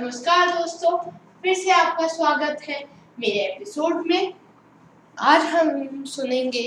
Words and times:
नमस्कार 0.00 0.50
दोस्तों, 0.50 0.96
फिर 1.42 1.54
से 1.54 1.70
आपका 1.70 2.06
स्वागत 2.08 2.62
है 2.68 2.78
मेरे 3.20 3.40
एपिसोड 3.40 4.06
में। 4.06 4.32
आज 5.18 5.42
हम 5.44 6.04
सुनेंगे 6.04 6.62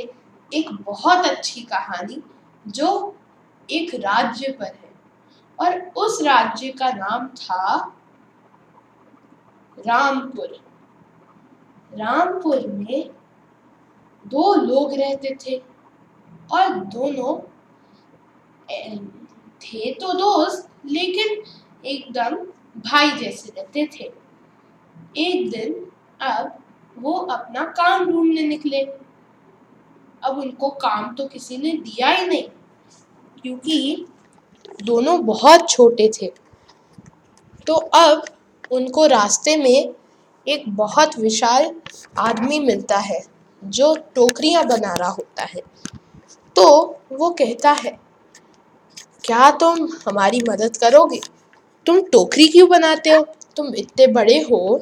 एक 0.52 0.70
बहुत 0.82 1.26
अच्छी 1.28 1.62
कहानी 1.64 2.22
जो 2.70 2.92
एक 3.70 3.96
राज्य 3.96 4.52
पर 4.60 4.66
है 4.66 4.92
और 5.60 5.80
उस 5.98 6.22
राज्य 6.22 6.70
का 6.72 6.92
नाम 6.92 7.28
था 7.30 7.76
रामपुर। 9.78 10.56
रामपुर 11.94 12.68
में 12.70 13.10
दो 14.26 14.54
लोग 14.56 14.94
रहते 14.94 15.36
थे 15.46 15.58
और 16.52 16.76
दोनों 16.88 17.40
थे 19.60 19.94
तो 19.94 20.14
दोस्त, 20.14 20.70
लेकिन 20.86 21.42
एकदम 21.86 22.46
भाई 22.76 23.12
जैसे 23.14 23.52
रहते 23.58 23.86
थे। 23.94 24.12
एक 25.20 25.50
दिन 25.50 25.74
अब 26.22 26.52
वो 26.98 27.14
अपना 27.14 27.64
काम 27.72 28.06
ढूँढने 28.06 28.42
निकले। 28.44 28.82
अब 30.24 30.38
उनको 30.40 30.70
काम 30.82 31.14
तो 31.16 31.28
किसी 31.28 31.58
ने 31.58 31.72
दिया 31.74 32.10
ही 32.10 32.28
नहीं, 32.28 32.48
क्योंकि 33.44 34.06
दोनों 34.84 35.20
बहुत 35.26 35.70
छोटे 35.70 36.10
थे। 36.14 36.32
तो 37.68 37.74
अब 37.74 38.26
उनको 38.72 39.06
रास्ते 39.08 39.56
में 39.58 39.94
एक 40.48 40.64
बहुत 40.70 41.18
विशाल 41.20 41.72
आदमी 42.20 42.60
मिलता 42.60 42.98
है, 43.00 43.20
जो 43.62 43.94
टोकरियाँ 44.16 44.64
बना 44.66 44.94
रहा 44.94 45.10
होता 45.10 45.44
है। 45.46 45.62
तो 46.56 46.66
वो 47.12 47.30
कहता 47.32 47.72
है, 47.74 47.98
क्या 49.24 49.50
तुम 49.52 49.88
हमारी 50.08 50.42
मदद 50.50 50.78
करोगे? 50.78 51.20
तुम 51.86 52.02
टोकरी 52.12 52.48
क्यों 52.48 52.70
बनाते 52.70 53.10
हो? 53.10 53.22
तुम 53.58 53.74
इतने 53.76 54.08
बड़े 54.10 54.40
हो 54.42 54.80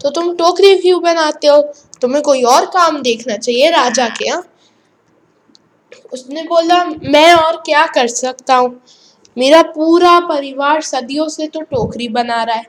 तो 0.00 0.10
तुम 0.10 0.34
टोकरी 0.36 0.74
क्यों 0.78 1.00
बनाते 1.02 1.46
हो? 1.46 1.60
तुम्हें 2.00 2.22
कोई 2.22 2.42
और 2.44 2.66
काम 2.66 3.00
देखना 3.02 3.36
चाहिए 3.36 3.70
राजा 3.70 4.08
के 4.08 4.26
यहाँ 4.26 4.42
उसने 6.12 6.42
बोला, 6.42 6.84
मैं 6.84 7.32
और 7.34 7.56
क्या 7.56 7.86
कर 7.86 8.06
सकता 8.06 8.54
हूँ? 8.56 8.80
मेरा 9.36 9.62
पूरा 9.68 10.18
परिवार 10.20 10.80
सदियों 10.82 11.28
से 11.28 11.46
तो 11.46 11.60
टोकरी 11.60 12.08
बना 12.08 12.42
रहा 12.42 12.56
है। 12.56 12.66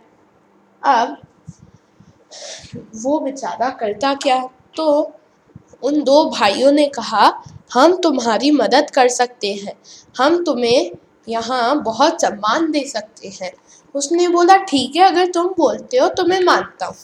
अब 0.82 1.18
वो 2.96 3.20
बेचारा 3.20 3.70
करता 3.72 4.14
क्या? 4.14 4.40
तो 4.76 5.12
उन 5.84 6.02
दो 6.04 6.24
भाइयों 6.30 6.72
ने 6.72 6.88
कहा, 6.88 7.44
हम 7.74 7.96
तुम्हारी 7.96 8.52
मदद 8.52 8.90
कर 8.90 9.08
सकते 9.10 9.54
हैं। 9.54 9.74
हम 10.16 10.44
तुम्हें 10.44 10.92
यहाँ 11.28 11.82
बहुत 11.84 12.22
सम्मान 12.22 12.72
दे 12.72 12.84
सकते 12.88 13.28
हैं। 13.42 13.52
उसने 13.96 14.28
बोला, 14.28 14.56
ठीक 14.60 14.96
है, 14.96 15.04
अगर 15.04 15.32
तुम 15.32 15.48
बोलते 15.58 15.98
हो 15.98 16.08
तो 16.10 16.26
मैं 16.26 16.40
मानता 16.44 16.86
हूँ। 16.86 16.96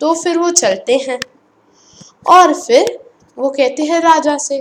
तो 0.00 0.14
फिर 0.14 0.38
वो 0.38 0.50
चलते 0.52 0.96
हैं। 1.08 1.18
और 2.28 2.52
फिर 2.54 2.98
वो 3.36 3.50
कहते 3.50 3.82
हैं 3.82 4.00
राजा 4.00 4.36
से, 4.38 4.58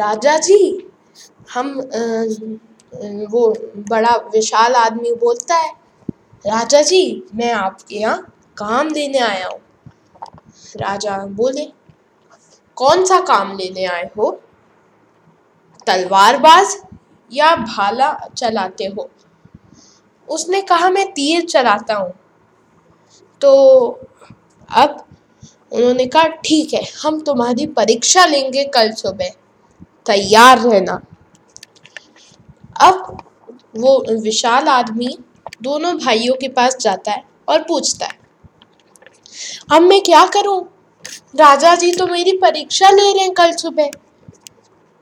राजा 0.00 0.36
जी, 0.38 0.88
हम 1.54 1.74
वो 3.30 3.48
बड़ा 3.90 4.16
विशाल 4.32 4.74
आदमी 4.74 5.12
बोलता 5.14 5.54
है, 5.54 5.70
राजा 6.44 6.82
जी, 6.82 7.22
मैं 7.34 7.52
आपके 7.52 7.96
यहाँ 7.96 8.20
काम 8.56 8.88
लेने 8.88 9.18
आया 9.18 9.46
हूँ। 9.46 9.60
राजा 10.76 11.16
बोले, 11.36 11.66
कौन 12.76 13.04
सा 13.04 13.20
काम 13.22 13.56
लेने 13.56 13.84
आए 13.86 14.10
हो? 14.18 14.30
तलवारबाज 15.86 16.76
या 17.30 17.54
भाला 17.56 18.12
चलाते 18.28 18.84
हो। 18.86 19.08
उसने 20.28 20.60
कहा, 20.62 20.88
मैं 20.90 21.06
तीर 21.12 21.44
चलाता 21.46 21.94
हूँ। 21.94 22.12
तो 23.40 23.50
अब 24.70 25.04
उन्होंने 25.72 26.06
कहा, 26.06 26.22
ठीक 26.22 26.74
है, 26.74 26.82
हम 27.02 27.20
तुम्हारी 27.20 27.66
परीक्षा 27.68 28.24
लेंगे 28.26 28.64
कल 28.66 28.92
सुबह। 28.94 29.30
तैयार 30.06 30.58
रहना। 30.60 31.00
अब 32.80 33.16
वो 33.76 33.98
विशाल 34.14 34.68
आदमी 34.68 35.16
दोनों 35.62 35.96
भाइयों 35.98 36.34
के 36.34 36.48
पास 36.50 36.76
जाता 36.80 37.12
है 37.12 37.22
और 37.48 37.62
पूछता 37.62 38.06
है, 38.06 38.18
अब 39.72 39.82
मैं 39.82 40.00
क्या 40.02 40.24
करूँ? 40.28 40.60
राजा 41.36 41.74
जी 41.74 41.92
तो 41.92 42.06
मेरी 42.06 42.32
परीक्षा 42.38 42.90
ले 42.90 43.02
रहे 43.04 43.22
हैं 43.22 43.32
कल 43.34 43.52
सुबह। 43.54 43.90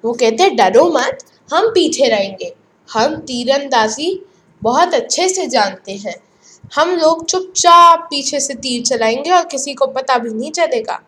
वो 0.04 0.12
कहते 0.12 0.49
डरो 0.53 0.84
मत 0.91 1.25
हम 1.54 1.69
पीछे 1.69 2.09
रहेंगे। 2.09 2.53
हम 2.88 3.16
तीरंदाजी 3.16 4.20
बहुत 4.62 4.94
अच्छे 4.94 5.28
से 5.28 5.47
जानते 5.47 5.92
हैं। 5.97 6.15
हम 6.75 6.91
लोग 6.91 7.25
चुपचाप 7.25 8.06
पीछे 8.10 8.41
से 8.41 8.54
तीर 8.54 8.82
चलाएँगे 8.82 9.31
और 9.31 9.44
किसी 9.44 9.75
को 9.75 9.87
पता 9.87 10.19
भी 10.19 10.31
नहीं 10.31 10.50
चलेगा। 10.50 11.00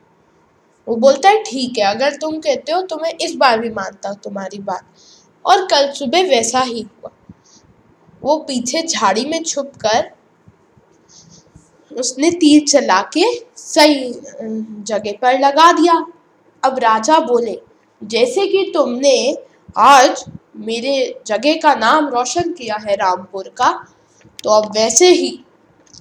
वो 0.86 0.96
बोलता 0.96 1.28
है, 1.28 1.42
ठीक 1.42 1.78
है, 1.78 1.84
अगर 1.84 2.16
तुम 2.16 2.38
कहते 2.38 2.72
हो 2.72 2.80
तो 2.82 2.96
मैं 2.96 3.12
इस 3.20 3.34
बार 3.34 3.58
भी 3.60 3.70
मानता 3.70 4.08
हूँ 4.08 4.16
तुम्हारी 4.24 4.58
बात। 4.58 4.84
और 5.44 5.64
कल 5.66 5.90
सुबह 5.92 6.28
वैसा 6.28 6.60
ही 6.60 6.80
हुआ। 6.80 7.10
वो 8.22 8.36
पीछे 8.38 8.82
झाड़ी 8.82 9.24
में 9.24 9.42
छुप 9.42 9.72
कर 9.76 10.10
उसने 11.90 12.30
तीर 12.30 12.62
चला 12.68 13.00
के 13.16 13.24
सही 13.56 14.12
जगह 14.84 15.12
पर 15.12 15.38
लगा 15.40 15.70
दिया। 15.72 15.94
अब 16.62 16.78
राजा 16.78 17.18
बोले, 17.18 17.58
जैसे 18.02 18.46
कि 18.46 18.70
तुमने 18.74 19.16
आज 19.76 20.24
मेरे 20.58 21.22
जगह 21.26 21.56
का 21.62 21.74
नाम 21.74 22.06
रोशन 22.08 22.52
किया 22.52 22.76
है 22.78 22.94
रामपुर 22.96 23.48
का 23.58 23.70
तो 24.44 24.50
अब 24.50 24.70
वैसे 24.74 25.08
ही 25.10 25.30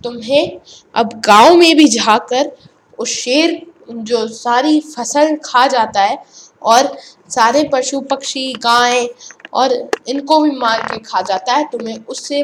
तुम्हें 0.04 0.60
अब 0.96 1.10
गाँव 1.26 1.56
में 1.56 1.76
भी 1.78 1.88
जाकर 1.88 2.52
उस 3.00 3.10
शेर, 3.12 3.62
जो 3.90 4.28
सारी 4.28 4.80
फ़सल 4.82 5.36
खा 5.46 5.66
जाता 5.68 6.02
है 6.02 6.18
और 6.62 6.96
सारे 7.30 7.68
पशु 7.74 8.00
पक्षी, 8.02 8.54
गाय 8.56 9.08
और 9.54 9.74
इनको 10.10 10.42
भी 10.42 10.52
मार 10.52 10.82
के 10.84 10.98
खा 11.02 11.22
जाता 11.24 11.54
है, 11.54 11.68
तुम्हें 11.72 11.98
उससे 12.00 12.44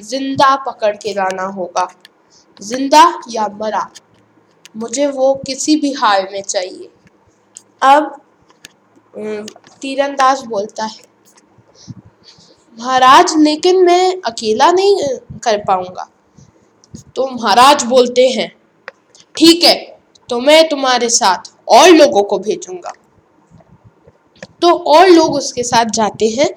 ज़िंदा 0.00 0.54
पकड़ 0.66 0.96
के 0.96 1.12
लाना 1.14 1.42
होगा। 1.44 1.88
ज़िंदा 2.60 3.12
या 3.30 3.48
मरा, 3.54 3.88
मुझे 4.76 5.06
वो 5.08 5.34
किसी 5.46 5.76
भी 5.76 5.92
हाल 5.94 6.26
में 6.32 6.42
चाहिए। 6.42 6.88
अब 7.84 8.20
तीरंदाज 9.18 10.42
बोलता 10.46 10.84
है। 10.84 11.06
महाराज, 12.78 13.34
लेकिन 13.38 13.84
मैं 13.84 14.20
अकेला 14.22 14.70
नहीं 14.72 15.08
कर 15.44 15.58
पाऊँगा। 15.58 16.08
तो 17.16 17.26
महाराज 17.28 17.84
बोलते 17.84 18.28
हैं, 18.28 18.50
ठीक 19.36 19.64
है 19.64 19.74
तो 20.28 20.38
मैं 20.40 20.68
तुम्हारे 20.68 21.08
साथ 21.10 21.50
और 21.68 21.88
लोगों 21.90 22.22
को 22.22 22.38
भेजूँगा। 22.38 22.92
तो 24.62 24.72
और 24.88 25.08
लोग 25.08 25.34
उसके 25.34 25.62
साथ 25.62 25.90
जाते 25.94 26.28
हैं 26.30 26.48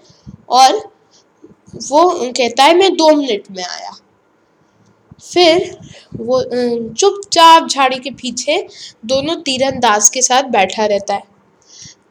और 0.49 0.77
वो 1.83 2.09
कहता 2.31 2.63
है, 2.63 2.75
मैं 2.75 2.95
दो 2.95 3.09
मिनट 3.15 3.43
में 3.51 3.63
आया। 3.63 3.91
फिर 5.23 5.77
वो 6.17 6.41
चुपचाप 6.91 7.67
झाड़ी 7.67 7.99
के 7.99 8.11
पीछे 8.11 8.57
दोनों 9.05 9.35
तीरंदाज 9.41 10.09
के 10.09 10.21
साथ 10.21 10.49
बैठा 10.51 10.85
रहता 10.85 11.13
है। 11.13 11.23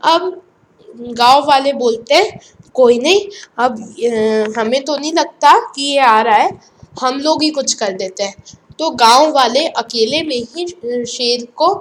अब 0.03 0.43
गाँव 0.91 1.47
वाले 1.47 1.73
बोलते 1.73 2.15
हैं, 2.15 2.39
कोई 2.75 2.99
नहीं, 2.99 3.21
अब 3.59 4.55
हमें 4.59 4.85
तो 4.85 4.97
नहीं 4.97 5.13
लगता 5.13 5.59
कि 5.67 5.83
ये 5.83 5.99
आ 5.99 6.21
रहा 6.23 6.37
है, 6.37 6.59
हम 7.01 7.19
लोग 7.21 7.43
ही 7.43 7.51
कुछ 7.51 7.75
कर 7.75 7.93
देते 7.93 8.23
हैं। 8.23 8.35
तो 8.79 8.91
गाँव 8.93 9.31
वाले 9.33 9.67
अकेले 9.69 10.23
में 10.23 10.37
ही 10.37 10.67
शेर 11.07 11.47
को 11.57 11.75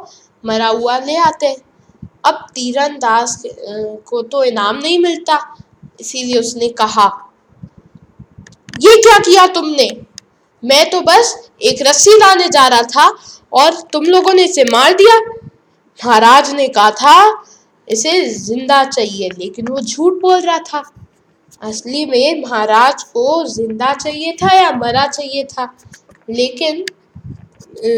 मरा 0.44 0.68
हुआ 0.68 0.98
ले 1.00 1.16
आते 1.18 1.56
अब 2.26 2.46
तीरंदाज 2.56 3.42
को 4.08 4.22
तो 4.24 4.44
इनाम 4.44 4.76
नहीं 4.78 5.00
मिलता, 5.00 5.40
इसीलिए 6.00 6.40
उसने 6.40 6.68
कहा, 6.72 7.08
ये 8.82 8.96
क्या 8.98 9.18
किया 9.20 9.46
तुमने? 9.50 9.90
मैं 10.64 10.90
तो 10.90 11.02
बस 11.02 11.36
एक 11.62 11.82
रस्सी 11.88 12.18
लाने 12.18 12.48
जा 12.50 12.68
रहा 12.68 12.82
था 12.84 13.08
और 13.54 13.82
तुम 13.94 14.06
लोगों 14.06 14.34
ने 14.34 14.44
इसे 14.44 14.64
मार 14.64 14.94
दिया। 14.94 15.20
महाराज 16.00 16.52
ने 16.54 16.68
कहा 16.70 16.92
था 16.92 17.44
इसे 17.90 18.24
ज़िंदा 18.30 18.84
चाहिए। 18.86 19.30
लेकिन 19.30 19.68
वो 19.68 19.80
झूठ 19.82 20.22
बोल 20.22 20.40
रहा 20.42 20.58
था। 20.64 20.84
असली 21.62 22.06
में 22.06 22.42
महाराज 22.42 23.04
को 23.04 23.44
ज़िंदा 23.48 23.94
चाहिए 23.94 24.32
था 24.42 24.54
या 24.56 24.72
मरा 24.74 25.06
चाहिए 25.08 25.44
था। 25.44 25.74
लेकिन 26.30 26.82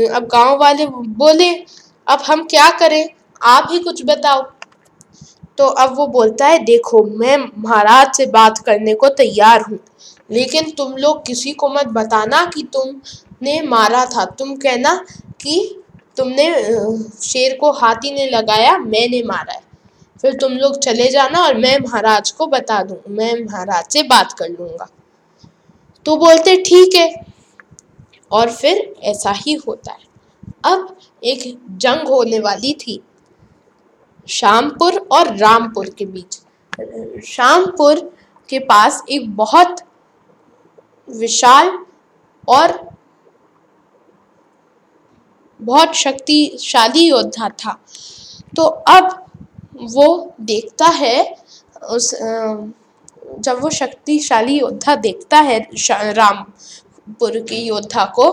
अब 0.09 0.27
गाँव 0.31 0.57
वाले 0.59 0.85
बोले, 0.85 1.51
अब 2.07 2.21
हम 2.27 2.43
क्या 2.45 2.69
करें? 2.79 3.09
आप 3.41 3.67
ही 3.71 3.79
कुछ 3.79 4.03
बताओ। 4.05 4.41
तो 5.57 5.65
अब 5.65 5.95
वो 5.97 6.05
बोलता 6.07 6.47
है, 6.47 6.57
देखो, 6.59 7.03
मैं 7.03 7.37
महाराज 7.57 8.15
से 8.15 8.25
बात 8.27 8.57
करने 8.57 8.94
को 8.94 9.09
तैयार 9.11 9.61
हूँ। 9.61 9.79
लेकिन 10.29 10.69
तुम 10.71 10.95
लोग 10.97 11.25
किसी 11.25 11.51
को 11.53 11.69
मत 11.69 11.87
बताना 11.89 12.44
कि 12.45 12.63
तुमने 12.73 13.61
मारा 13.61 14.05
था। 14.05 14.25
तुम 14.31 14.55
कहना 14.57 14.94
कि 15.41 15.83
तुमने 16.17 16.47
शेर 17.23 17.57
को 17.57 17.71
हाथी 17.71 18.11
ने 18.11 18.29
लगाया, 18.29 18.77
मैंने 18.77 19.21
मारा 19.23 19.53
है। 19.53 19.69
फिर 20.23 20.33
तुम 20.33 20.53
लोग 20.53 20.77
चले 20.79 21.07
जाना 21.07 21.39
और 21.39 21.57
मैं 21.57 21.77
महाराज 21.79 22.31
को 22.31 22.47
बता 22.47 22.81
दूँ। 22.83 22.97
मैं 23.09 23.33
महाराज 23.45 23.85
से 23.94 24.03
बात 24.03 24.33
कर 24.33 24.50
लूँगा। 24.50 24.88
तो 26.06 26.15
बोलते, 26.15 26.56
ठीक 26.57 26.95
है। 26.95 27.25
और 28.31 28.51
फिर 28.51 28.95
ऐसा 29.03 29.31
ही 29.31 29.53
होता 29.68 29.91
है। 29.91 30.09
अब 30.65 30.97
एक 31.23 31.59
जंग 31.77 32.07
होने 32.07 32.39
वाली 32.39 32.73
थी 32.73 33.01
शामपुर 34.27 34.97
और 35.12 35.35
रामपुर 35.38 35.89
के 35.89 36.06
बीच। 36.06 36.39
शामपुर 37.25 38.00
के 38.50 38.59
पास 38.59 39.03
एक 39.09 39.35
बहुत 39.35 39.81
विशाल 41.09 41.77
और 42.47 42.79
बहुत 45.59 45.95
शक्तिशाली 45.95 47.07
योद्धा 47.07 47.50
था। 47.50 47.77
तो 48.56 48.63
अब 48.63 49.20
वो 49.83 50.33
देखता 50.42 50.86
है, 50.88 51.36
उस 51.86 52.13
जब 53.39 53.60
वो 53.62 53.69
शक्तिशाली 53.69 54.57
योद्धा 54.60 54.95
देखता 54.98 55.38
है 55.39 55.60
रामपुर 56.13 57.39
के 57.39 57.56
योद्धा 57.57 58.06
को 58.16 58.30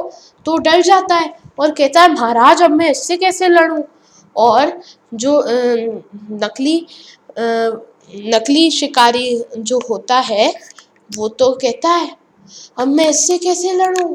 तो 0.47 0.57
डर 0.59 0.81
जाता 0.83 1.15
है 1.15 1.33
और 1.59 1.71
कहता 1.71 2.01
है, 2.03 2.13
महाराज, 2.13 2.63
अब 2.63 2.71
मैं 2.71 2.91
इससे 2.91 3.17
कैसे 3.17 3.49
लड़ूं? 3.49 3.83
और 4.37 4.81
जो 5.15 5.43
नकली 5.47 6.87
नकली 8.11 8.71
शिकारी 8.71 9.43
जो 9.59 9.79
होता 9.91 10.19
है, 10.21 10.53
वो 11.11 11.29
तो 11.31 11.51
कहता 11.53 11.89
है, 11.89 12.11
अब 12.79 12.89
मैं 12.89 13.09
इससे 13.09 13.39
कैसे 13.39 13.73
लड़ूं? 13.75 14.15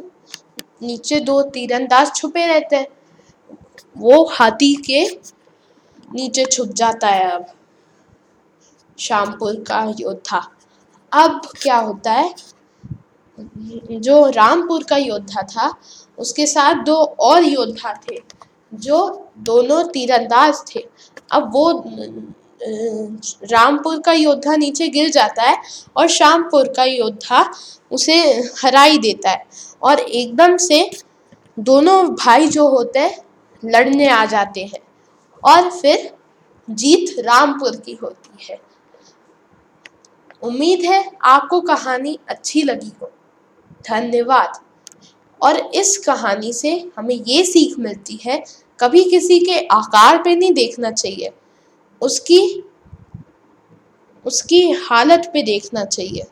नीचे 0.81 1.19
दो 1.19 1.41
तीरंदाज 1.43 2.15
छुपे 2.15 2.45
रहते 2.47 2.75
हैं। 2.75 2.87
वो 3.95 4.23
हाथी 4.31 4.73
के 4.87 5.05
नीचे 6.13 6.45
छुप 6.45 6.67
जाता 6.67 7.07
है 7.07 7.31
अब। 7.31 7.45
शामपुर 8.99 9.55
का 9.55 9.83
योद्धा। 9.99 10.51
अब 11.11 11.41
क्या 11.61 11.77
होता 11.77 12.11
है? 12.11 12.35
जो 13.91 14.29
रामपुर 14.29 14.83
का 14.83 14.97
योद्धा 14.97 15.41
था, 15.41 15.73
उसके 16.17 16.47
साथ 16.47 16.75
दो 16.75 16.95
और 17.19 17.43
योद्धा 17.43 17.93
थे, 17.93 18.17
जो 18.73 19.27
दोनों 19.37 19.83
तीरंदाज 19.83 20.75
थे। 20.75 20.87
अब 21.31 21.51
वो 21.53 21.83
रामपुर 23.43 24.01
का 24.01 24.13
योद्धा 24.13 24.55
नीचे 24.55 24.87
गिर 24.87 25.09
जाता 25.09 25.43
है 25.43 25.57
और 25.97 26.07
शामपुर 26.07 26.67
का 26.67 26.83
योद्धा 26.83 27.51
उसे 27.91 28.15
हरा 28.63 28.83
ही 28.83 28.97
देता 28.97 29.29
है। 29.29 29.45
और 29.83 29.99
एकदम 29.99 30.57
से 30.57 30.89
दोनों 31.59 32.09
भाई 32.09 32.47
जो 32.47 32.67
होते 32.67 32.99
हैं, 32.99 33.17
लड़ने 33.65 34.09
आ 34.09 34.25
जाते 34.25 34.61
हैं। 34.61 34.92
और 35.45 35.71
फिर 35.71 36.15
जीत 36.69 37.19
रामपुर 37.19 37.75
की 37.75 37.93
होती 37.93 38.45
है। 38.49 38.61
उम्मीद 40.41 40.81
है 40.85 41.11
आपको 41.23 41.61
कहानी 41.61 42.19
अच्छी 42.29 42.63
लगी 42.63 42.91
हो। 43.01 43.11
धन्यवाद। 43.89 44.53
और 45.41 45.71
इस 45.75 45.97
कहानी 45.97 46.53
से 46.53 46.91
हमें 46.97 47.15
ये 47.15 47.43
सीख 47.43 47.79
मिलती 47.79 48.19
है, 48.25 48.43
कभी 48.79 49.03
किसी 49.03 49.39
के 49.39 49.59
आकार 49.59 50.17
पे 50.17 50.35
नहीं 50.35 50.53
देखना 50.53 50.91
चाहिए। 50.91 51.29
उसकी 52.01 52.63
उसकी 54.25 54.71
हालत 54.71 55.31
पे 55.33 55.43
देखना 55.43 55.85
चाहिए। 55.85 56.23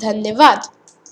धन्यवाद। 0.00 0.75